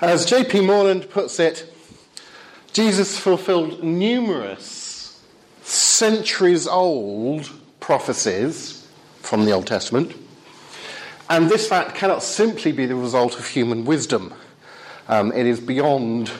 [0.00, 0.60] As J.P.
[0.60, 1.74] Moreland puts it,
[2.72, 5.20] Jesus fulfilled numerous
[5.62, 8.86] centuries old prophecies
[9.22, 10.14] from the Old Testament,
[11.28, 14.32] and this fact cannot simply be the result of human wisdom.
[15.08, 16.30] Um, it is beyond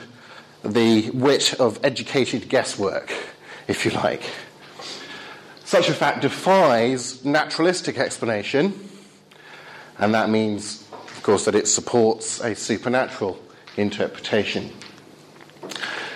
[0.63, 3.13] the wit of educated guesswork,
[3.67, 4.23] if you like.
[5.65, 8.89] Such a fact defies naturalistic explanation,
[9.99, 13.43] and that means, of course, that it supports a supernatural
[13.79, 14.71] interpretation.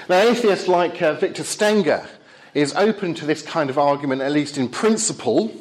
[0.09, 2.07] Now, atheists like uh, Victor Stenger
[2.55, 5.55] is open to this kind of argument, at least in principle.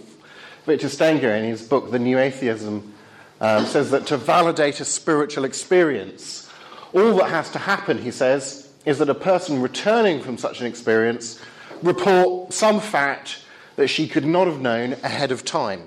[0.65, 2.93] Victor Stenger, in his book, The New Atheism,
[3.39, 6.49] um, says that to validate a spiritual experience,
[6.93, 10.67] all that has to happen, he says, is that a person returning from such an
[10.67, 11.39] experience
[11.81, 13.43] report some fact
[13.75, 15.83] that she could not have known ahead of time.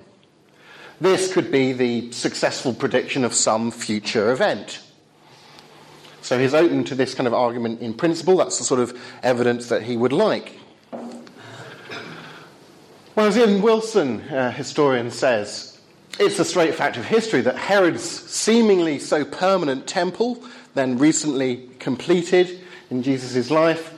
[1.01, 4.81] This could be the successful prediction of some future event.
[6.25, 8.39] So he's open to this kind of argument in principle.
[8.39, 10.59] That's the sort of evidence that he would like.
[13.15, 15.79] Well, as Ian Wilson, uh, historian, says,
[16.19, 22.59] it's a straight fact of history that Herod's seemingly so permanent temple, then recently completed
[22.89, 23.93] in Jesus' life,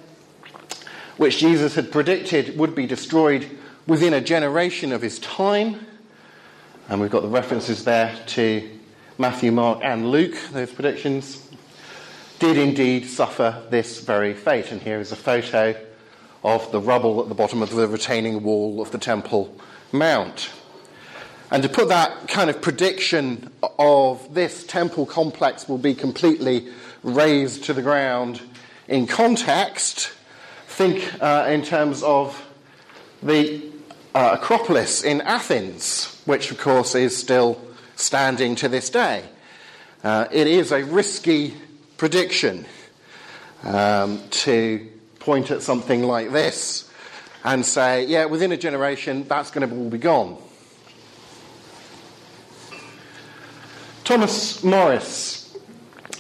[1.19, 3.49] which Jesus had predicted would be destroyed
[3.87, 5.87] within a generation of his time.
[6.89, 8.69] And we've got the references there to
[9.17, 11.46] Matthew, Mark, and Luke, those predictions,
[12.39, 14.73] did indeed suffer this very fate.
[14.73, 15.75] And here is a photo
[16.45, 19.55] of the rubble at the bottom of the retaining wall of the Temple
[19.93, 20.51] Mount.
[21.51, 26.69] And to put that kind of prediction of this temple complex will be completely
[27.03, 28.43] razed to the ground
[28.89, 30.13] in context,
[30.67, 32.45] think uh, in terms of
[33.23, 33.63] the
[34.15, 37.61] uh, Acropolis in Athens, which of course is still
[37.95, 39.23] standing to this day.
[40.03, 41.55] Uh, it is a risky
[41.97, 42.67] prediction
[43.63, 46.91] um, to point at something like this
[47.45, 50.37] and say, yeah, within a generation, that's going to all be gone.
[54.05, 55.57] Thomas Morris,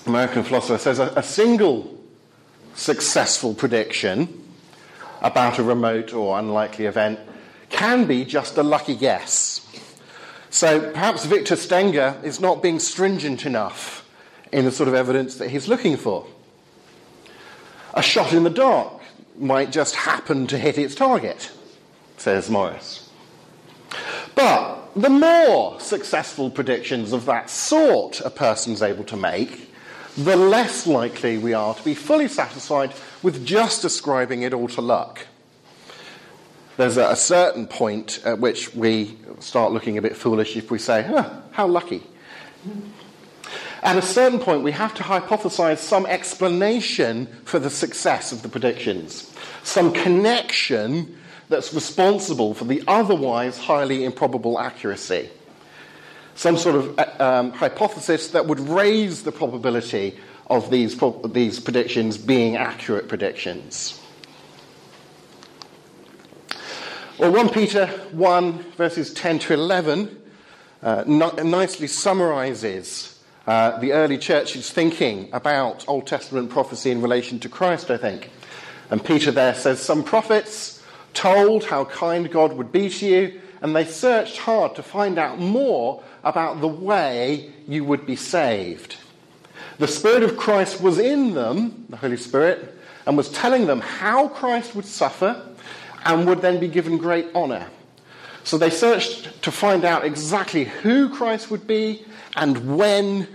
[0.06, 1.96] American philosopher, says a, a single
[2.74, 4.42] successful prediction
[5.22, 7.18] about a remote or unlikely event
[7.70, 9.62] can be just a lucky guess.
[10.50, 14.05] So perhaps Victor Stenger is not being stringent enough
[14.52, 16.26] in the sort of evidence that he's looking for.
[17.94, 18.92] A shot in the dark
[19.38, 21.50] might just happen to hit its target,
[22.16, 23.08] says Morris.
[24.34, 29.70] But the more successful predictions of that sort a person's able to make,
[30.16, 34.80] the less likely we are to be fully satisfied with just ascribing it all to
[34.80, 35.26] luck.
[36.76, 41.02] There's a, certain point at which we start looking a bit foolish if we say,
[41.02, 42.02] huh, how lucky.
[43.82, 48.48] At a certain point, we have to hypothesize some explanation for the success of the
[48.48, 49.32] predictions,
[49.62, 51.16] some connection
[51.48, 55.30] that's responsible for the otherwise highly improbable accuracy
[56.36, 60.16] some sort of uh, um, hypothesis that would raise the probability
[60.48, 64.00] of these, pro- these predictions being accurate predictions.
[67.18, 70.22] Well, 1 Peter 1, verses 10 to 11,
[70.82, 73.15] uh, nicely summarizes
[73.46, 78.30] uh, the early church's thinking about Old Testament prophecy in relation to Christ, I think.
[78.90, 80.82] And Peter there says, Some prophets
[81.14, 85.38] told how kind God would be to you, and they searched hard to find out
[85.38, 88.96] more about the way you would be saved.
[89.78, 92.74] The Spirit of Christ was in them, the Holy Spirit,
[93.06, 95.40] and was telling them how Christ would suffer
[96.04, 97.66] and would then be given great honor.
[98.46, 102.04] So they searched to find out exactly who Christ would be
[102.36, 103.26] and when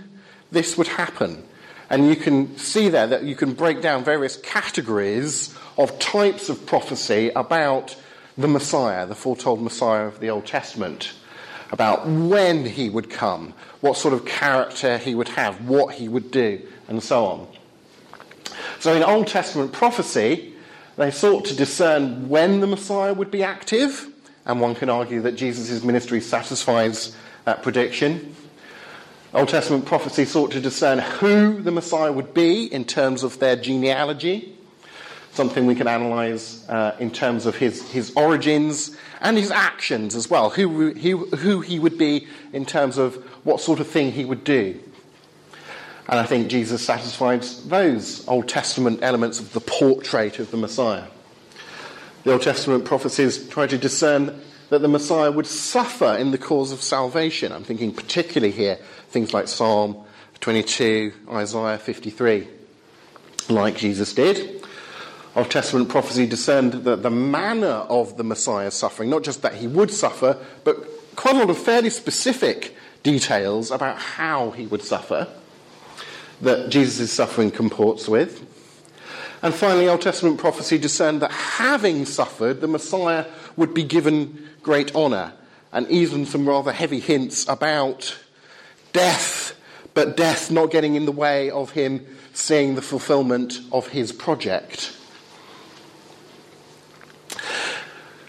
[0.50, 1.44] this would happen.
[1.90, 6.64] And you can see there that you can break down various categories of types of
[6.64, 7.94] prophecy about
[8.38, 11.12] the Messiah, the foretold Messiah of the Old Testament
[11.70, 13.52] about when he would come,
[13.82, 16.58] what sort of character he would have, what he would do,
[16.88, 17.48] and so on.
[18.80, 20.54] So in Old Testament prophecy,
[20.96, 24.08] they sought to discern when the Messiah would be active,
[24.46, 28.34] and one can argue that Jesus' ministry satisfies that prediction.
[29.34, 33.56] Old Testament prophecy sought to discern who the Messiah would be in terms of their
[33.56, 34.54] genealogy,
[35.32, 40.28] something we can analyze uh, in terms of his, his origins and his actions as
[40.28, 43.14] well, who, he, who he would be in terms of
[43.44, 44.78] what sort of thing he would do.
[46.08, 51.06] And I think Jesus satisfies those Old Testament elements of the portrait of the Messiah.
[52.24, 54.40] The Old Testament prophecies try to discern
[54.70, 57.50] that the Messiah would suffer in the cause of salvation.
[57.50, 58.76] I'm thinking particularly here
[59.08, 59.96] things like Psalm
[60.40, 62.46] 22, Isaiah 53,
[63.48, 64.64] like Jesus did.
[65.34, 69.66] Old Testament prophecy discerned that the manner of the Messiah's suffering, not just that he
[69.66, 70.76] would suffer, but
[71.16, 75.26] quite a lot of fairly specific details about how he would suffer
[76.40, 78.46] that Jesus' suffering comports with.
[79.42, 84.94] And finally, Old Testament prophecy discerned that having suffered, the Messiah would be given great
[84.94, 85.32] honour,
[85.72, 88.16] and even some rather heavy hints about
[88.92, 89.54] death,
[89.94, 94.96] but death not getting in the way of him seeing the fulfillment of his project.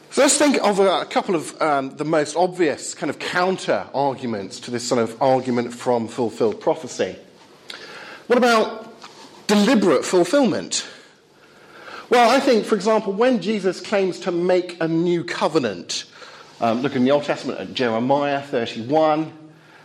[0.10, 4.60] So let's think of a, couple of um, the most obvious kind of counter arguments
[4.62, 7.16] to this sort of argument from fulfilled prophecy.
[8.28, 8.94] What about
[9.48, 10.88] deliberate fulfillment?
[12.14, 16.06] Well, I think, for example, when Jesus claims to make a new covenant,
[16.62, 19.34] um, look in the Old Testament at Jeremiah 31,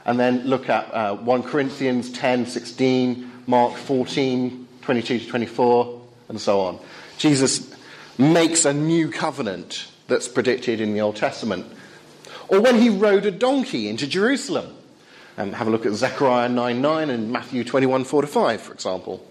[0.05, 6.39] and then look at uh, 1 Corinthians 10, 16, Mark 14, 22 to 24, and
[6.39, 6.79] so on.
[7.17, 7.75] Jesus
[8.19, 11.65] makes a new covenant that's predicted in the Old Testament.
[12.49, 14.75] Or when he rode a donkey into Jerusalem.
[15.39, 18.75] And have a look at Zechariah 9 9 and Matthew 21 4 to 5, for
[18.75, 19.28] example.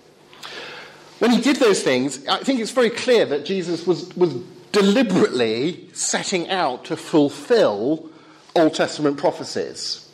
[1.20, 4.36] When he did those things, I think it's very clear that Jesus was, was
[4.72, 8.10] deliberately setting out to fulfill
[8.56, 10.08] Old Testament prophecies.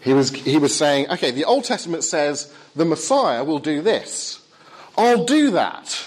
[0.00, 4.40] He was, he was saying, okay, the Old Testament says the Messiah will do this.
[4.96, 6.06] I'll do that.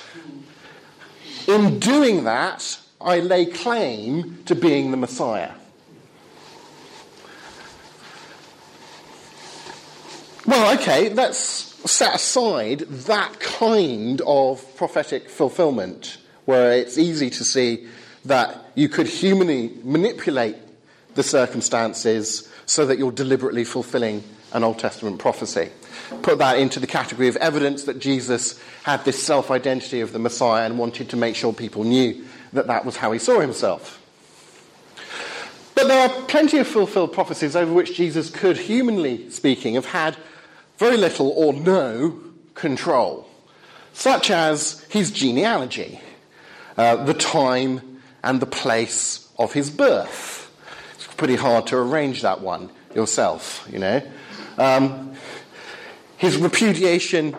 [1.48, 5.52] In doing that, I lay claim to being the Messiah.
[10.46, 17.88] Well, okay, let's set aside that kind of prophetic fulfillment where it's easy to see
[18.26, 20.56] that you could humanly manipulate
[21.16, 25.70] the circumstances so that you're deliberately fulfilling an Old Testament prophecy.
[26.22, 30.20] Put that into the category of evidence that Jesus had this self identity of the
[30.20, 34.00] Messiah and wanted to make sure people knew that that was how he saw himself.
[35.76, 40.16] But there are plenty of fulfilled prophecies over which Jesus could, humanly speaking, have had
[40.84, 42.20] very little or no
[42.56, 43.26] control,
[43.94, 46.02] such as his genealogy,
[46.76, 50.52] uh, the time and the place of his birth.
[50.96, 54.02] It's pretty hard to arrange that one yourself, you know.
[54.58, 55.14] Um,
[56.18, 57.34] his repudiation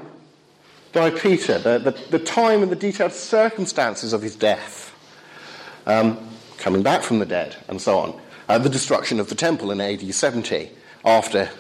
[0.95, 4.97] by Peter, the, the, the time and the detailed circumstances of his death
[5.87, 6.17] um,
[6.57, 8.19] coming back from the dead, and so on.
[8.49, 10.71] Uh, the destruction of the temple in AD 70
[11.05, 11.51] after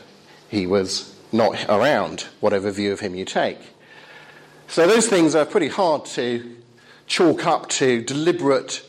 [0.48, 3.58] he was not around, whatever view of him you take.
[4.69, 6.56] So those things are pretty hard to
[7.06, 8.82] chalk up to deliberate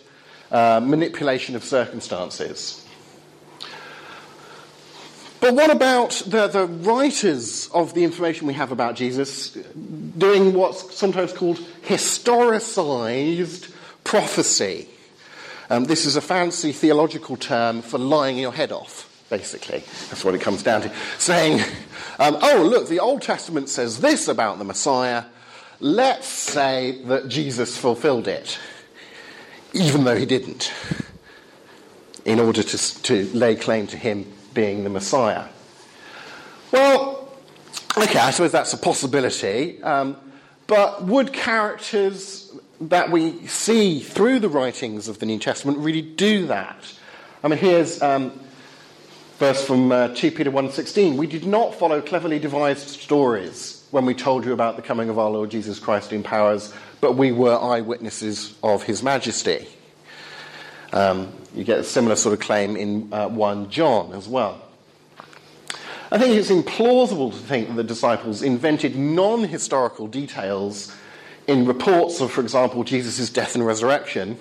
[0.52, 2.86] uh, manipulation of circumstances.
[5.42, 10.96] But what about the, the writers of the information we have about Jesus doing what's
[10.96, 13.72] sometimes called historicized
[14.04, 14.88] prophecy?
[15.70, 19.80] Um, this is a fancy theological term for lying your head off, basically.
[20.10, 20.92] That's what it comes down to.
[21.18, 21.62] Saying,
[22.20, 25.26] um, oh, look, the Old Testament says this about the Messiah.
[25.80, 28.58] Let's say that Jesus fulfilled it,
[29.74, 30.72] even though he didn't,
[32.24, 35.46] in order to, to lay claim to him being the Messiah.
[36.72, 37.30] Well,
[37.98, 39.82] okay, I suppose that's a possibility.
[39.84, 40.18] Um,
[40.68, 42.52] but would characters
[42.82, 46.94] that we see through the writings of the New Testament really do that.
[47.44, 48.40] I mean, here's um,
[49.38, 51.18] verse from uh, 2 Peter 1.16.
[51.18, 55.20] We did not follow cleverly devised stories when we told you about the coming of
[55.20, 59.68] our Lord Jesus Christ in powers, but we were eyewitnesses of his majesty.
[60.94, 64.62] Um, you get a similar sort of claim in uh, 1 John as well.
[66.12, 70.96] I think it's implausible to think that the disciples invented non historical details
[71.48, 74.38] in reports of, for example, Jesus' death and resurrection,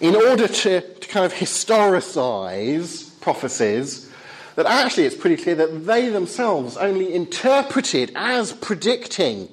[0.00, 4.10] in order to, to kind of historicize prophecies,
[4.56, 9.48] that actually it's pretty clear that they themselves only interpreted as predicting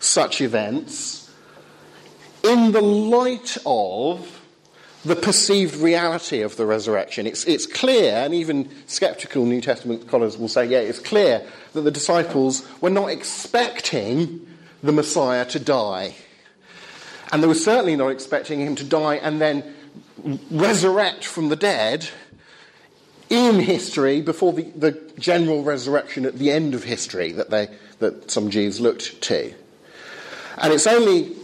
[0.00, 1.30] such events
[2.42, 4.40] in the light of
[5.04, 7.26] the perceived reality of the resurrection.
[7.26, 11.80] It's, it's clear, and even skeptical New Testament scholars will say, yeah, it's clear that
[11.82, 14.46] the disciples were not expecting
[14.82, 16.14] the Messiah to die.
[17.32, 19.74] And they were certainly not expecting him to die and then
[20.50, 22.08] resurrect from the dead
[23.30, 27.68] in history before the, the general resurrection at the end of history that, they,
[28.00, 29.54] that some Jews looked to.
[30.58, 31.36] And it's only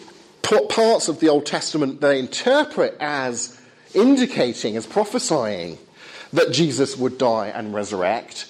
[0.43, 3.59] parts of the Old Testament they interpret as
[3.95, 5.79] indicating, as prophesying,
[6.33, 8.47] that Jesus would die and resurrect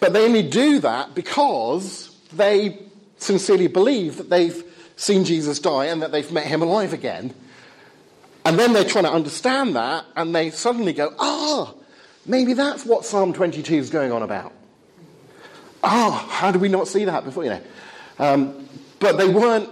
[0.00, 2.78] But they only do that because they
[3.18, 4.64] sincerely believe that they've
[4.96, 7.34] seen Jesus die and that they've met him alive again.
[8.44, 11.74] And then they're trying to understand that, and they suddenly go, ah,
[12.30, 14.52] maybe that's what Psalm 22 is going on about.
[15.82, 17.44] Ah, how did we not see that before?
[17.44, 17.62] You know,
[18.18, 18.68] um,
[18.98, 19.68] but they weren't.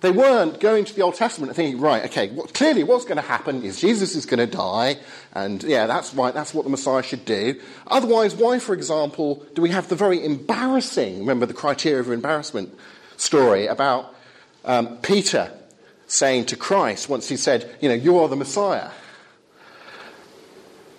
[0.00, 3.22] They weren't going to the Old Testament and thinking, right, okay, clearly what's going to
[3.22, 4.98] happen is Jesus is going to die,
[5.32, 7.60] and yeah, that's right, that's what the Messiah should do.
[7.86, 12.76] Otherwise, why, for example, do we have the very embarrassing, remember the criteria of embarrassment
[13.16, 14.12] story about
[14.64, 15.52] um, Peter
[16.08, 18.90] saying to Christ once he said, you know, you are the Messiah.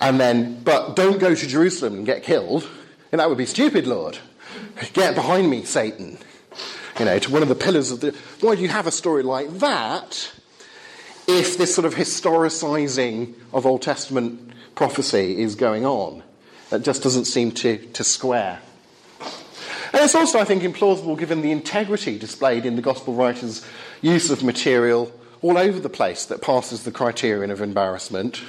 [0.03, 2.67] And then, but don't go to Jerusalem and get killed.
[3.13, 4.17] And that would be stupid, Lord.
[4.91, 6.17] Get behind me, Satan.
[6.99, 8.13] You know, to one of the pillars of the.
[8.41, 10.33] Why do you have a story like that
[11.25, 16.21] if this sort of historicizing of Old Testament prophecy is going on?
[16.69, 18.59] That just doesn't seem to, to square.
[19.93, 23.65] And it's also, I think, implausible given the integrity displayed in the Gospel writers'
[24.01, 28.41] use of material all over the place that passes the criterion of embarrassment,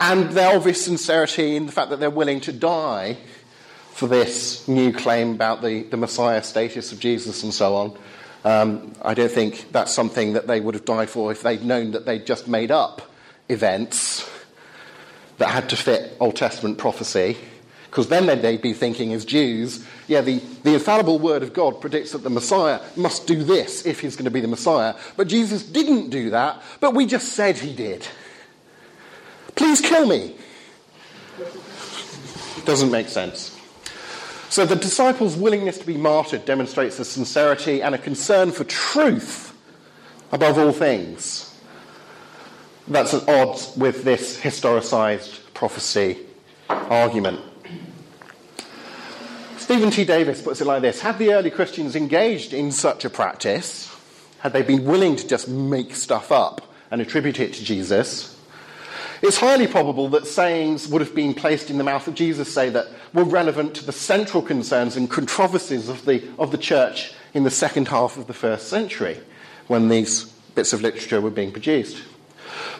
[0.00, 3.16] and their obvious sincerity in the fact that they're willing to die
[3.92, 7.98] for this new claim about the, the Messiah status of Jesus and so on.
[8.44, 11.92] Um, I don't think that's something that they would have died for if they'd known
[11.92, 13.02] that they'd just made up
[13.48, 14.28] events
[15.38, 17.36] that had to fit Old Testament prophecy
[17.94, 22.10] because then they'd be thinking as Jews, yeah, the, the infallible word of God predicts
[22.10, 24.96] that the Messiah must do this if he's going to be the Messiah.
[25.16, 28.04] But Jesus didn't do that, but we just said he did.
[29.54, 30.34] Please kill me.
[31.38, 33.58] It doesn't make sense.
[34.48, 39.52] So the disciples' willingness to be martyred demonstrates a sincerity and a concern for truth
[40.30, 41.52] above all things.
[42.86, 46.18] That's at odds with this historicized prophecy
[46.68, 47.40] argument.
[49.56, 50.04] Stephen T.
[50.04, 53.90] Davis puts it like this Had the early Christians engaged in such a practice,
[54.40, 58.33] had they been willing to just make stuff up and attribute it to Jesus,
[59.24, 62.68] it's highly probable that sayings would have been placed in the mouth of Jesus, say,
[62.68, 67.42] that were relevant to the central concerns and controversies of the, of the church in
[67.42, 69.18] the second half of the first century
[69.66, 72.02] when these bits of literature were being produced.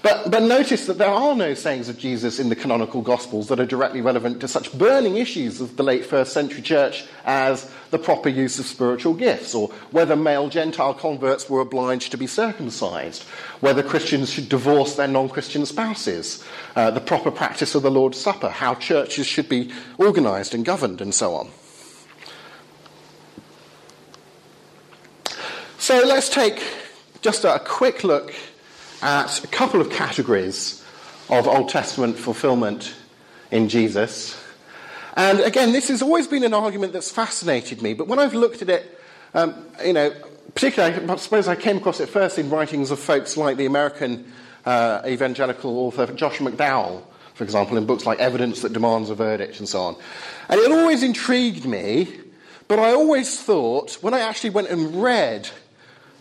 [0.03, 3.61] But, but notice that there are no sayings of Jesus in the canonical Gospels that
[3.61, 7.99] are directly relevant to such burning issues of the late first century church as the
[7.99, 13.23] proper use of spiritual gifts, or whether male Gentile converts were obliged to be circumcised,
[13.61, 16.45] whether Christians should divorce their non Christian spouses,
[16.77, 21.01] uh, the proper practice of the Lord's Supper, how churches should be organized and governed,
[21.01, 21.51] and so on.
[25.79, 26.63] So let's take
[27.21, 28.35] just a quick look
[29.05, 30.83] at a couple of categories
[31.29, 32.95] of Old Testament fulfillment
[33.51, 34.43] in Jesus.
[35.15, 38.63] And again, this has always been an argument that's fascinated me, but when I've looked
[38.63, 38.99] at it,
[39.35, 40.11] um, you know,
[40.55, 44.33] particularly, I suppose I came across it first in writings of folks like the American
[44.65, 47.03] uh, evangelical author Josh McDowell,
[47.35, 49.97] for example, in books like Evidence That Demands a Verdict and so on.
[50.49, 52.09] And it always intrigued me,
[52.69, 55.51] but I always thought, when I actually went and read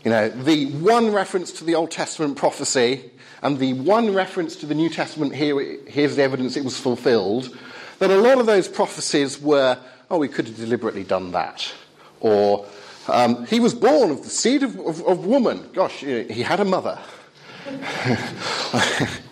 [0.03, 3.09] you know, the one reference to the Old Testament prophecy
[3.41, 7.57] and the one reference to the New Testament, here, here's the evidence it was fulfilled,
[7.99, 9.77] that a lot of those prophecies were,
[10.11, 11.73] oh, we could have deliberately done that.
[12.19, 12.65] Or,
[13.07, 15.69] um, he was born of the seed of, of, of woman.
[15.73, 16.99] Gosh, he had a mother.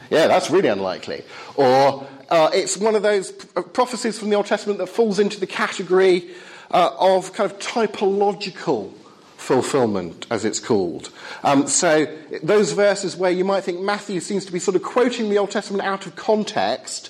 [0.09, 1.23] yeah, that's really unlikely.
[1.55, 5.47] Or, uh, it's one of those prophecies from the Old Testament that falls into the
[5.47, 6.29] category
[6.71, 8.93] uh, of kind of typological
[9.41, 11.09] fulfillment, as it's called.
[11.43, 12.05] Um, so,
[12.43, 15.49] those verses where you might think Matthew seems to be sort of quoting the Old
[15.49, 17.09] Testament out of context,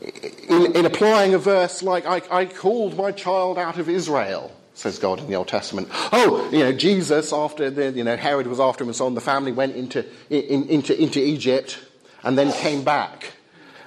[0.00, 4.98] in, in applying a verse like, I, I, called my child out of Israel, says
[4.98, 5.88] God in the Old Testament.
[6.12, 9.14] Oh, you know, Jesus, after the, you know, Herod was after him and so on,
[9.14, 11.78] the family went into, in, into, into Egypt
[12.24, 13.35] and then came back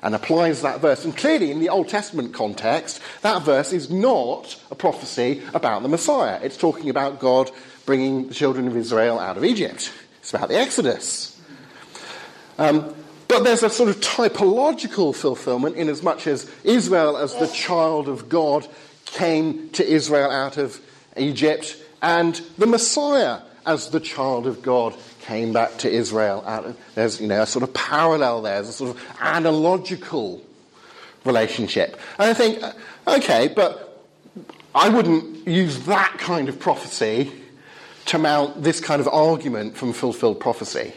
[0.01, 1.06] and applies that verse.
[1.06, 5.89] And clearly, in the Old Testament context, that verse is not a prophecy about the
[5.89, 6.39] Messiah.
[6.41, 7.51] It's talking about God
[7.86, 9.91] bringing the children of Israel out of Egypt.
[10.20, 11.39] It's about the Exodus.
[12.58, 12.94] Um,
[13.27, 18.08] but there's a sort of typological fulfillment in as much as Israel, as the child
[18.10, 18.68] of God,
[19.06, 20.79] came to Israel out of
[21.15, 24.96] Egypt, and the Messiah, as the child of God,
[25.29, 26.43] came back to Israel.
[26.95, 28.55] There's, you know, a sort of parallel there.
[28.55, 30.41] There's a sort of analogical
[31.24, 32.00] relationship.
[32.17, 32.74] And I think, uh,
[33.07, 34.03] okay, but
[34.74, 37.31] I wouldn't use that kind of prophecy
[38.07, 40.93] to mount this kind of argument from fulfilled prophecy.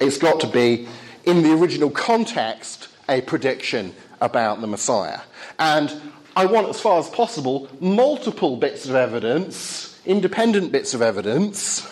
[0.00, 0.88] It's got to be,
[1.24, 5.20] in the original context, a prediction about the Messiah.
[5.60, 5.94] And
[6.34, 11.86] I want, as far as possible, multiple bits of evidence, independent bits of evidence,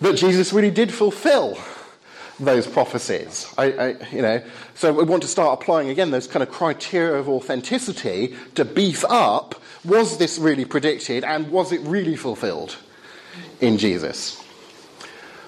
[0.00, 1.58] that Jesus really did fulfill
[2.38, 3.52] those prophecies.
[3.58, 4.42] I, I, you know,
[4.74, 9.04] so we want to start applying again those kind of criteria of authenticity to beef
[9.08, 12.76] up was this really predicted and was it really fulfilled
[13.60, 14.42] in Jesus?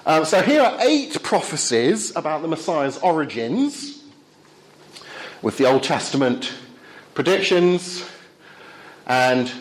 [0.05, 4.03] Um, so here are eight prophecies about the Messiah's origins
[5.41, 6.53] with the Old Testament
[7.13, 8.07] predictions
[9.07, 9.51] and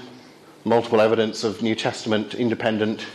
[0.64, 3.06] multiple evidence of New Testament independent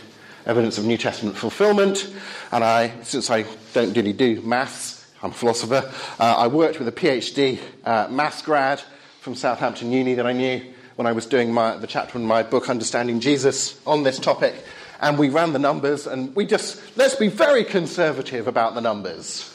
[0.48, 2.12] evidence of New Testament fulfillment.
[2.50, 6.88] And I, since I don't really do maths, I'm a philosopher, uh, I worked with
[6.88, 8.82] a PhD uh, maths grad
[9.20, 10.62] from Southampton Uni that I knew
[10.96, 14.54] when I was doing my, the chapter in my book, Understanding Jesus, on this topic.
[15.00, 19.54] And we ran the numbers, and we just, let's be very conservative about the numbers.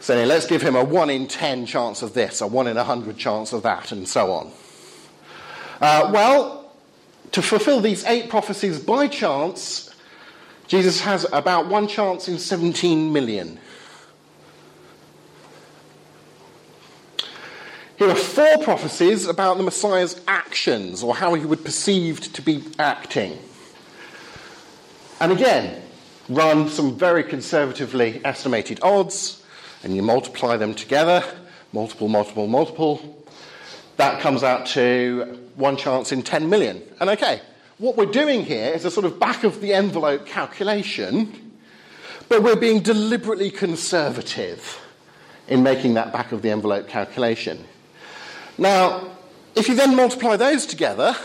[0.00, 3.18] So let's give him a 1 in 10 chance of this, a 1 in 100
[3.18, 4.50] chance of that, and so on.
[5.80, 6.67] Uh, well,
[7.32, 9.90] to fulfill these eight prophecies by chance,
[10.66, 13.58] Jesus has about one chance in 17 million.
[17.96, 22.62] Here are four prophecies about the Messiah's actions, or how he would perceived to be
[22.78, 23.36] acting.
[25.20, 25.82] And again,
[26.28, 29.42] run some very conservatively estimated odds,
[29.82, 31.24] and you multiply them together
[31.72, 33.17] multiple, multiple, multiple.
[33.98, 36.80] That comes out to one chance in 10 million.
[37.00, 37.40] And okay,
[37.78, 41.52] what we're doing here is a sort of back of the envelope calculation,
[42.28, 44.80] but we're being deliberately conservative
[45.48, 47.64] in making that back of the envelope calculation.
[48.56, 49.16] Now,
[49.56, 51.16] if you then multiply those together,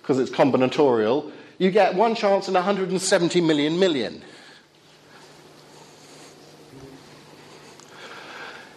[0.00, 4.22] because it's combinatorial, you get one chance in 170 million million.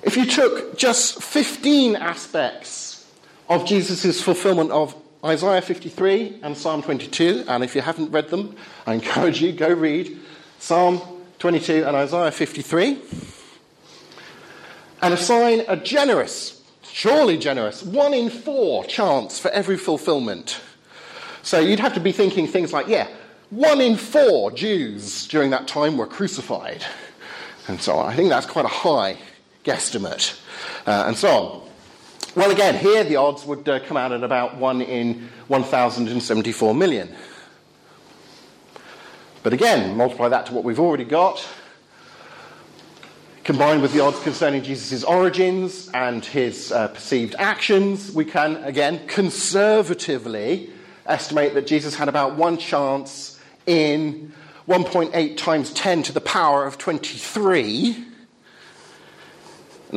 [0.01, 2.94] If you took just 15 aspects
[3.49, 7.45] of Jesus' fulfillment of Isaiah 53 and Psalm 22.
[7.47, 10.17] And if you haven't read them, I encourage you, go read
[10.59, 11.01] Psalm
[11.39, 12.99] 22 and Isaiah 53.
[15.01, 20.61] And assign a generous, surely generous, one in four chance for every fulfillment.
[21.43, 23.07] So you'd have to be thinking things like, yeah,
[23.51, 26.83] one in four Jews during that time were crucified,
[27.67, 28.11] and so on.
[28.11, 29.17] I think that's quite a high
[29.63, 30.39] guesstimate,
[30.87, 31.64] uh, and so on.
[32.35, 37.15] Well, again, here the odds would uh, come out at about 1 in 1,074 million.
[39.41, 41.47] But again, multiply that to what we've already got,
[43.45, 49.07] combined with the odds concerning Jesus' origins and his uh, perceived actions, we can, again,
[49.07, 50.71] conservatively
[51.05, 54.33] estimate that Jesus had about one chance in
[54.67, 58.14] 1.8 times 10 to the power of 23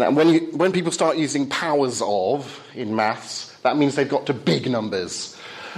[0.02, 4.26] and when, you, when people start using powers of in maths, that means they've got
[4.26, 5.37] to big numbers.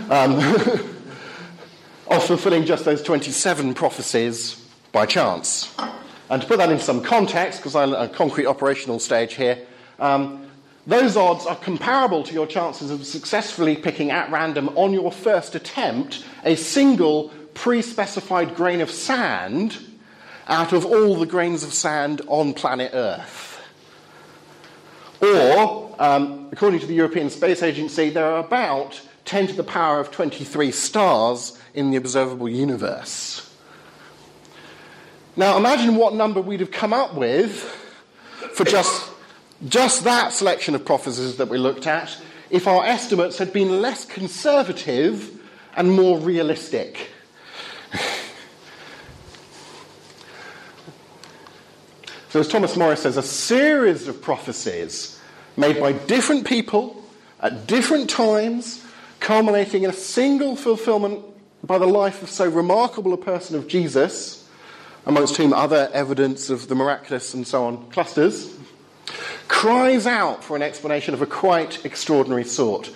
[0.09, 0.38] Um,
[2.11, 4.56] of fulfilling just those 27 prophecies
[4.92, 5.74] by chance.
[6.28, 9.59] And to put that in some context, because I'm at a concrete operational stage here,
[9.98, 10.46] um,
[10.87, 15.54] those odds are comparable to your chances of successfully picking at random on your first
[15.54, 19.78] attempt a single pre specified grain of sand
[20.48, 23.50] out of all the grains of sand on planet Earth.
[25.20, 30.00] Or, um, according to the European Space Agency, there are about 10 to the power
[30.00, 33.46] of 23 stars in the observable universe.
[35.37, 37.61] Now, imagine what number we'd have come up with
[38.54, 39.11] for just,
[39.68, 42.16] just that selection of prophecies that we looked at
[42.50, 45.30] if our estimates had been less conservative
[45.76, 47.10] and more realistic.
[52.31, 55.19] So, as Thomas Morris says, a series of prophecies
[55.57, 57.05] made by different people
[57.40, 58.87] at different times,
[59.19, 61.25] culminating in a single fulfillment
[61.64, 64.49] by the life of so remarkable a person of Jesus,
[65.07, 68.57] amongst whom other evidence of the miraculous and so on clusters,
[69.49, 72.93] cries out for an explanation of a quite extraordinary sort.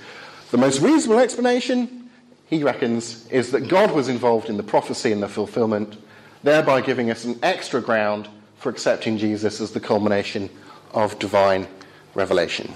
[0.53, 2.09] The most reasonable explanation,
[2.49, 5.97] he reckons, is that God was involved in the prophecy and the fulfillment,
[6.44, 8.29] thereby giving us an extra ground
[8.64, 10.48] for accepting Jesus as the culmination
[10.94, 11.68] of divine
[12.14, 12.66] revelation.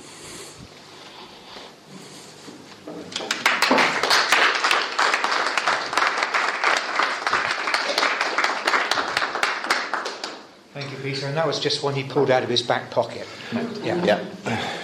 [10.75, 11.27] Thank you, Peter.
[11.27, 13.27] And that was just one he pulled out of his back pocket.
[13.83, 14.05] Yeah.
[14.05, 14.19] yeah.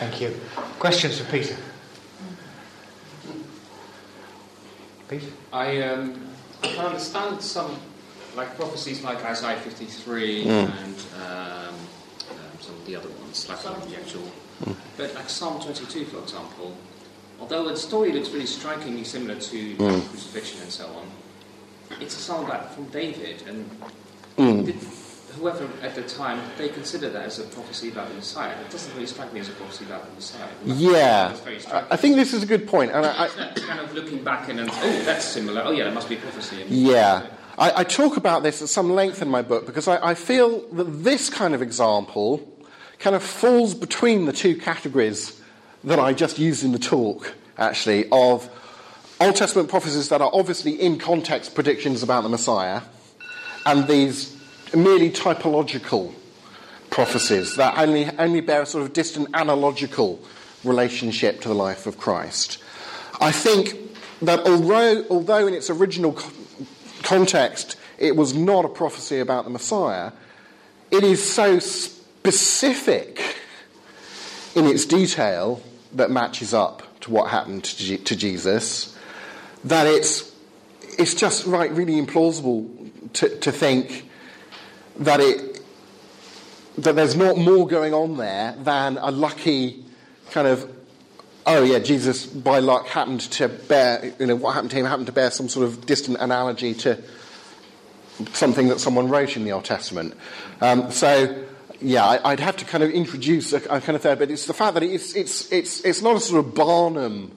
[0.00, 0.34] Thank you.
[0.78, 1.54] Questions for Peter?
[5.10, 5.26] Peter?
[5.52, 6.28] I, um,
[6.62, 7.78] I can understand some
[8.36, 10.48] like prophecies like Isaiah 53 mm.
[10.48, 11.74] and um,
[12.30, 14.22] um, some of the other ones, like the actual.
[14.96, 16.76] But like Psalm 22, for example,
[17.40, 20.08] although the story looks really strikingly similar to Mm.
[20.08, 21.10] crucifixion and so on,
[22.00, 23.68] it's a psalm about from David, and
[24.38, 24.66] Mm.
[24.66, 24.76] did,
[25.38, 28.54] whoever at the time they consider that as a prophecy about the Messiah.
[28.60, 30.48] It doesn't really strike me as a prophecy about the Messiah.
[30.64, 34.22] Yeah, very I, think this is a good point, and I, I, kind of looking
[34.22, 35.62] back and then, oh, that's similar.
[35.64, 36.62] Oh, yeah, that must be prophecy.
[36.62, 37.26] And- Yeah.
[37.56, 40.60] I, I talk about this at some length in my book because I, I feel
[40.72, 42.50] that this kind of example
[42.98, 45.40] kind of falls between the two categories
[45.84, 48.48] that I just used in the talk, actually, of
[49.20, 52.82] Old Testament prophecies that are obviously in context predictions about the Messiah
[53.66, 54.36] and these
[54.74, 56.12] merely typological
[56.90, 60.20] prophecies that only, only bear a sort of distant analogical
[60.64, 62.62] relationship to the life of Christ.
[63.20, 63.76] I think
[64.22, 66.12] that although, although in its original
[67.04, 70.12] context it was not a prophecy about the Messiah,
[70.90, 73.20] it is so specific
[74.54, 75.62] in its detail
[75.92, 78.96] that matches up to what happened to, Je- to Jesus
[79.64, 80.32] that it's,
[80.98, 84.10] it's just right, really implausible to, to think
[84.98, 85.54] that it
[86.76, 89.84] that there's not more going on there than a lucky
[90.32, 90.68] kind of
[91.46, 95.06] oh yeah jesus by luck happened to bear you know what happened to him happened
[95.06, 97.00] to bear some sort of distant analogy to
[98.32, 100.14] something that someone wrote in the old testament
[100.60, 101.44] um, so
[101.80, 104.46] yeah I, i'd have to kind of introduce a, a kind of third but it's
[104.46, 107.32] the fact that it's it's it's it's not a sort of barnum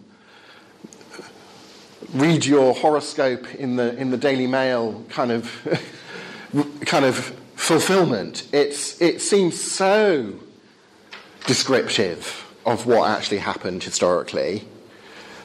[2.13, 5.52] read your horoscope in the in the Daily Mail kind of
[6.86, 7.15] kind of
[7.56, 8.48] fulfillment.
[8.52, 10.34] It's it seems so
[11.46, 14.67] descriptive of what actually happened historically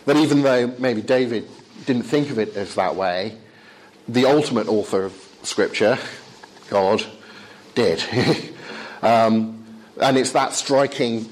[0.05, 1.49] that even though maybe David
[1.87, 3.39] didn't think of it as that way,
[4.09, 5.99] the ultimate author of Scripture,
[6.69, 7.05] God,
[7.75, 8.03] did.
[9.03, 9.65] um,
[10.01, 11.27] and it's that striking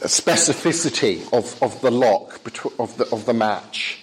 [0.00, 2.40] specificity of, of the lock
[2.78, 4.02] of the, of the match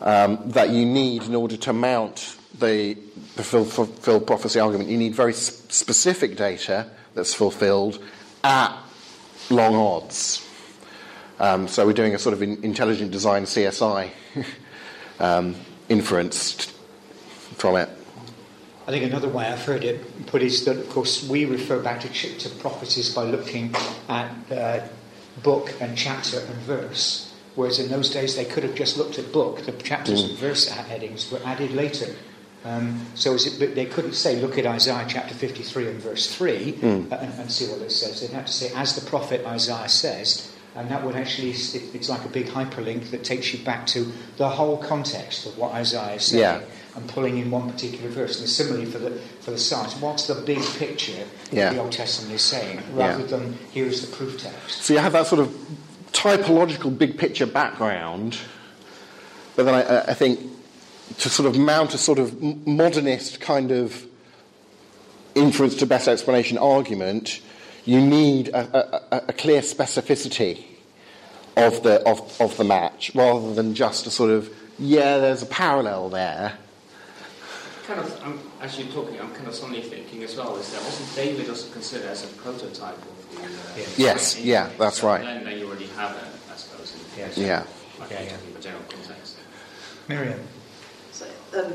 [0.00, 2.94] um, that you need in order to mount the,
[3.36, 4.90] the fulfilled prophecy argument.
[4.90, 8.02] You need very specific data that's fulfilled
[8.44, 8.76] at
[9.50, 10.46] long odds.
[11.38, 14.10] Um, so we're doing a sort of in, intelligent design CSI
[15.20, 15.54] um,
[15.88, 16.72] inference
[17.56, 17.88] from it.
[18.86, 22.00] I think another way I've heard it put is that, of course, we refer back
[22.00, 23.74] to, ch- to prophecies by looking
[24.08, 24.80] at uh,
[25.42, 29.32] book and chapter and verse, whereas in those days they could have just looked at
[29.32, 29.64] book.
[29.64, 32.16] The chapters and verse headings were added later.
[32.64, 36.34] Um, so is it, but they couldn't say, look at Isaiah chapter 53 and verse
[36.34, 38.20] 3 uh, and, and see what it says.
[38.20, 42.08] They'd have to say, as the prophet Isaiah says, and that would actually, it, it's
[42.10, 46.14] like a big hyperlink that takes you back to the whole context of what Isaiah
[46.16, 46.60] is saying Yeah.
[46.96, 48.38] and pulling in one particular verse.
[48.40, 51.70] And similarly for the, for the Psalms, what's the big picture Yeah.
[51.70, 54.82] that the Old Testament is saying, rather than here is the proof text.
[54.82, 55.48] So you have that sort of
[56.12, 58.36] typological big picture background,
[59.56, 60.40] but then I, I think
[61.18, 64.06] to sort of mount a sort of modernist kind of
[65.34, 67.40] inference to best explanation argument,
[67.84, 70.64] you need a, a, a clear specificity
[71.56, 75.46] of the, of, of the match rather than just a sort of, yeah, there's a
[75.46, 76.54] parallel there.
[77.86, 80.82] Kind of, I'm, as you're talking, I'm kind of suddenly thinking as well, is that
[80.82, 83.42] wasn't David also considered as a prototype of the.
[83.42, 83.98] Uh, Yes.
[83.98, 85.22] Yes, in- yeah, that's so right.
[85.22, 86.94] Then, then you already have it, I suppose.
[86.94, 87.36] In, Yes.
[87.38, 87.64] Yeah.
[87.98, 88.36] Like, Yeah, yeah.
[88.46, 89.36] in the general context.
[90.08, 90.40] Miriam.
[91.20, 91.26] So
[91.62, 91.74] um,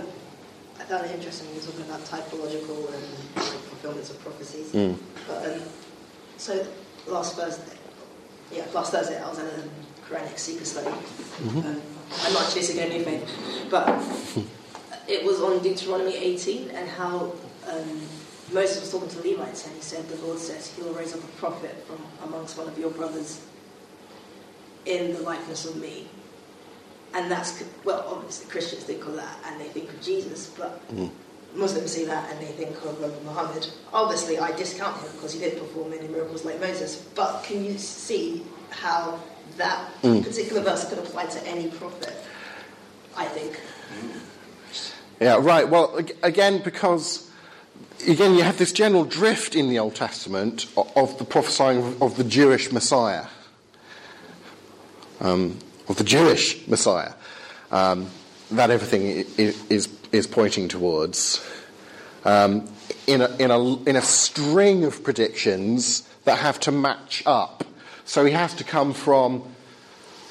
[0.80, 3.04] I found it interesting you were talking about typological and
[3.36, 4.72] like, fulfillments of prophecies.
[4.72, 4.98] Mm.
[5.28, 5.62] But um,
[6.38, 6.66] so
[7.06, 7.78] last Thursday,
[8.52, 9.64] yeah, last Thursday I was at a
[10.10, 10.88] Quranic seeker study.
[10.88, 11.80] Um,
[12.24, 13.22] I'm not actually seeking a new
[13.70, 13.88] but
[15.08, 17.32] it was on Deuteronomy 18 and how
[17.68, 18.02] um,
[18.52, 21.14] Moses was talking to the Levites and he said, "The Lord says He will raise
[21.14, 23.46] up a prophet from amongst one of your brothers
[24.86, 26.08] in the likeness of me."
[27.16, 30.82] And that's, well, obviously Christians think of that and they think of Jesus, but
[31.56, 33.68] Muslims see that and they think of um, Muhammad.
[33.94, 37.78] Obviously, I discount him because he didn't perform many miracles like Moses, but can you
[37.78, 39.20] see how
[39.56, 42.14] that particular verse could apply to any prophet?
[43.16, 43.62] I think.
[45.22, 45.70] Yeah, right.
[45.70, 47.32] Well, again, because
[48.06, 52.18] again, you have this general drift in the Old Testament of the prophesying of, of
[52.18, 53.28] the Jewish Messiah,
[55.22, 57.14] um, of the Jewish Messiah,
[57.72, 58.08] um,
[58.52, 61.46] that everything is is pointing towards.
[62.24, 62.68] Um,
[63.08, 67.64] in a, in a in a string of predictions that have to match up,
[68.04, 69.44] so he has to come from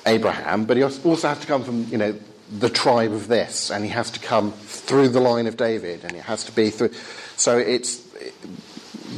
[0.07, 2.15] Abraham, but he also has to come from, you know,
[2.51, 6.13] the tribe of this, and he has to come through the line of David, and
[6.13, 6.93] it has to be through.
[7.37, 8.03] So it's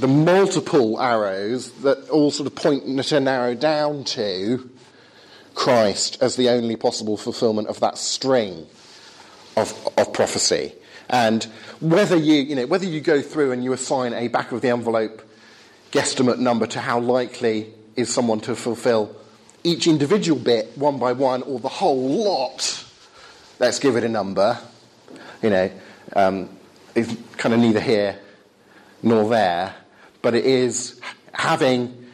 [0.00, 4.70] the multiple arrows that all sort of point to narrow down to
[5.56, 8.66] Christ as the only possible fulfillment of that string
[9.56, 10.72] of, of prophecy.
[11.08, 11.42] And
[11.80, 14.68] whether you, you know, whether you go through and you assign a back of the
[14.68, 15.22] envelope
[15.90, 19.16] guesstimate number to how likely is someone to fulfill
[19.64, 22.84] each individual bit one by one or the whole lot,
[23.58, 24.58] let's give it a number,
[25.42, 25.70] you know,
[26.14, 26.50] um,
[26.94, 28.18] is kind of neither here
[29.02, 29.74] nor there,
[30.22, 31.00] but it is
[31.32, 32.05] having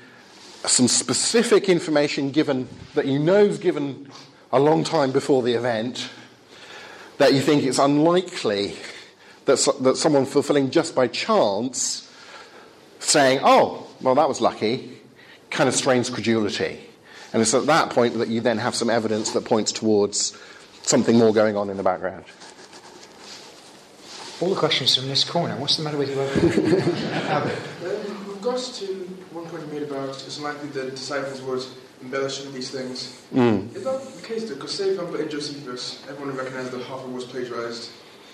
[0.66, 4.08] some specific information given that you know is given
[4.52, 6.08] a long time before the event
[7.18, 8.76] that you think it's unlikely
[9.44, 12.08] that, so, that someone fulfilling just by chance
[13.00, 14.98] saying, oh, well, that was lucky,
[15.50, 16.80] kind of strains credulity.
[17.32, 20.36] And it's at that point that you then have some evidence that points towards
[20.82, 22.24] something more going on in the background.
[24.40, 25.56] All the questions from this corner.
[25.56, 28.08] What's the matter with you?
[28.42, 28.86] regards to
[29.30, 31.64] one point you made about it's likely that disciples would
[32.02, 33.22] embellish these things.
[33.32, 33.74] Mm.
[33.76, 34.56] Is that the case though?
[34.56, 37.90] Because say, for example, in Josephus, everyone recognized that half of it was plagiarized.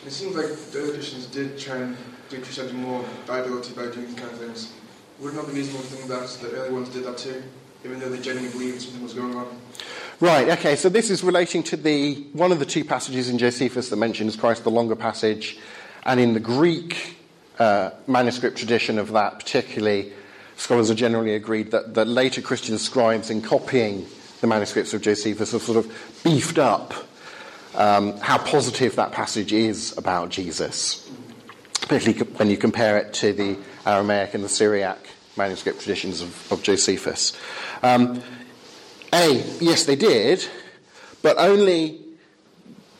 [0.06, 1.96] It seems like the early Christians did try and
[2.30, 4.72] do Christianity more fidelity by doing these kind of things.
[5.20, 7.42] Would it not be reasonable to think that the early ones did that too,
[7.84, 9.60] even though they genuinely believed something was going on?
[10.20, 13.90] Right, okay, so this is relating to the one of the two passages in Josephus
[13.90, 15.58] that mentions Christ, the longer passage,
[16.04, 17.17] and in the Greek
[17.58, 20.12] uh, manuscript tradition of that, particularly,
[20.56, 24.06] scholars are generally agreed that, the later Christian scribes, in copying
[24.40, 26.94] the manuscripts of Josephus, have sort of beefed up
[27.74, 31.08] um, how positive that passage is about Jesus,
[31.82, 34.98] particularly when you compare it to the Aramaic and the Syriac
[35.36, 37.32] manuscript traditions of, of Josephus.
[37.82, 38.22] Um,
[39.12, 40.44] a, yes, they did,
[41.22, 42.00] but only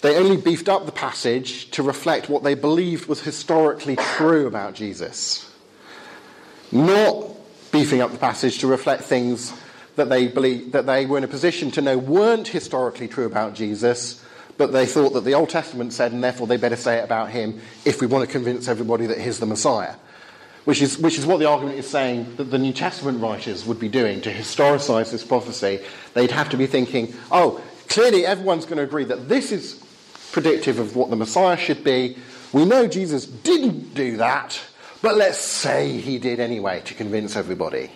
[0.02, 4.74] they only beefed up the passage to reflect what they believed was historically true about
[4.74, 5.50] Jesus.
[6.70, 7.26] Not
[7.72, 9.52] beefing up the passage to reflect things
[9.96, 13.54] that they believe that they were in a position to know weren't historically true about
[13.54, 14.24] Jesus,
[14.56, 17.30] but they thought that the Old Testament said, and therefore they better say it about
[17.30, 19.94] him if we want to convince everybody that he's the Messiah.
[20.64, 23.80] Which is, which is what the argument is saying that the New Testament writers would
[23.80, 25.80] be doing to historicize this prophecy.
[26.12, 29.82] They'd have to be thinking, oh, clearly everyone's going to agree that this is
[30.32, 32.16] predictive of what the Messiah should be.
[32.52, 34.60] We know Jesus didn't do that,
[35.02, 37.90] but let's say he did anyway to convince everybody.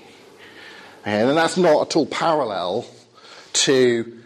[1.04, 2.86] And that's not at all parallel
[3.54, 4.20] to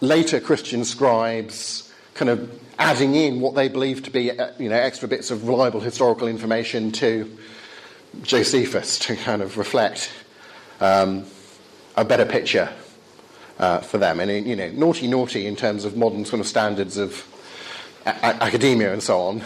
[0.00, 4.76] later Christian scribes kind of adding in what they believe to be uh, you know,
[4.76, 7.36] extra bits of reliable historical information to
[8.22, 10.10] Josephus to kind of reflect
[10.80, 11.24] um,
[11.96, 12.68] a better picture
[13.58, 14.20] uh, for them.
[14.20, 17.26] And, you know, naughty, naughty in terms of modern sort of standards of
[18.06, 19.42] a- academia and so on.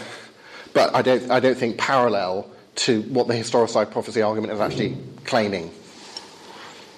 [0.73, 4.97] But I don't, I don't think parallel to what the historicized prophecy argument is actually
[5.25, 5.69] claiming.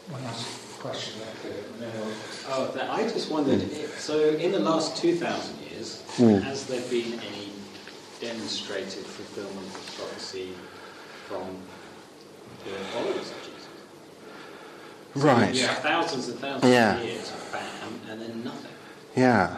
[0.10, 1.22] One last question.
[2.48, 3.60] Oh, I just wondered.
[3.60, 4.00] Mm.
[4.00, 6.42] so, in the last two thousand years, mm.
[6.44, 7.52] has there been any
[8.22, 10.50] demonstrated fulfillment of prophecy
[11.28, 11.58] from
[12.64, 13.45] the followers of
[15.16, 15.56] So right.
[15.56, 15.74] Yeah.
[15.76, 16.98] Thousands and thousands yeah.
[16.98, 18.72] of years, of bam, and then nothing.
[19.16, 19.58] Yeah.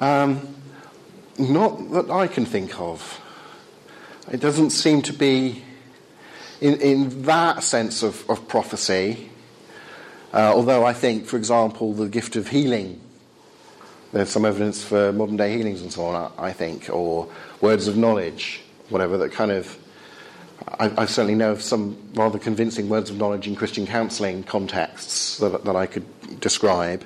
[0.00, 0.54] Um,
[1.38, 3.20] not that I can think of.
[4.30, 5.64] It doesn't seem to be,
[6.60, 9.30] in, in that sense of, of prophecy,
[10.34, 13.00] uh, although I think, for example, the gift of healing,
[14.12, 17.28] there's some evidence for modern day healings and so on, I think, or
[17.62, 19.78] words of knowledge, whatever, that kind of.
[20.66, 25.38] I, I certainly know of some rather convincing words of knowledge in Christian counselling contexts
[25.38, 27.04] that, that I could describe.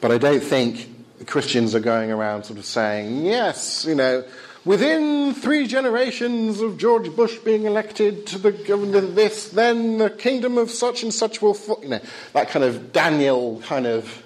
[0.00, 0.88] But I don't think
[1.26, 4.24] Christians are going around sort of saying, yes, you know,
[4.64, 10.58] within three generations of George Bush being elected to the government, this, then the kingdom
[10.58, 12.00] of such and such will, you know,
[12.32, 14.22] that kind of Daniel kind of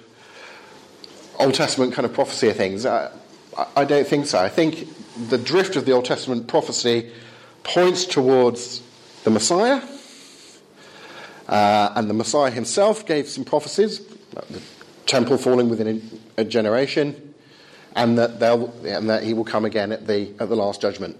[1.37, 2.85] Old Testament kind of prophecy of things.
[2.85, 3.11] I,
[3.75, 4.39] I don't think so.
[4.39, 4.87] I think
[5.29, 7.11] the drift of the Old Testament prophecy
[7.63, 8.81] points towards
[9.23, 9.81] the Messiah,
[11.47, 13.99] uh, and the Messiah himself gave some prophecies.
[14.31, 14.61] The
[15.05, 17.33] temple falling within a, generation,
[17.95, 21.17] and that, and that he will come again at the, at the last judgment.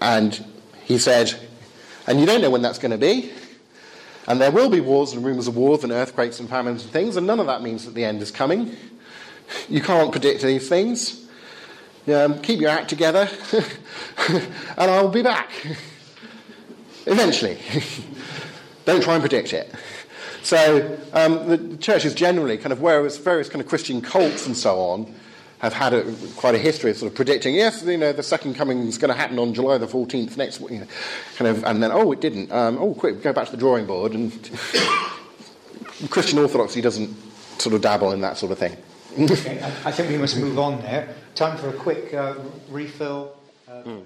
[0.00, 0.44] And
[0.84, 1.34] he said,
[2.06, 3.32] and you don't know when that's going to be,
[4.28, 7.16] and there will be wars and rumors of wars and earthquakes and famines and things,
[7.16, 8.76] and none of that means that the end is coming.
[9.68, 11.21] You can't predict these things.
[12.08, 13.28] Um, keep your act together,
[14.28, 15.50] and I'll be back.
[17.06, 17.58] Eventually.
[18.84, 19.72] Don't try and predict it.
[20.42, 24.80] So um, the churches generally, kind of whereas various kind of Christian cults and so
[24.80, 25.14] on,
[25.58, 28.54] have had a, quite a history of sort of predicting, yes, you know, the second
[28.54, 30.86] coming is going to happen on July the 14th next week, you know,
[31.36, 32.50] kind of, and then, oh, it didn't.
[32.50, 34.12] Um, oh, quick, go back to the drawing board.
[34.12, 34.32] And
[36.10, 37.14] Christian orthodoxy doesn't
[37.58, 38.76] sort of dabble in that sort of thing.
[39.16, 41.14] okay, I, I think we must move on there.
[41.34, 42.34] Time for a quick uh,
[42.68, 43.36] refill.
[43.68, 44.04] Uh, Mm.